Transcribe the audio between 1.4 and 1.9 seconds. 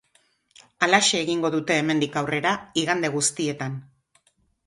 dute